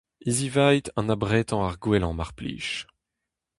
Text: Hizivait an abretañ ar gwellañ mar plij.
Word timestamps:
Hizivait 0.25 0.85
an 0.99 1.11
abretañ 1.15 1.61
ar 1.67 1.75
gwellañ 1.83 2.13
mar 2.17 2.31
plij. 2.37 2.69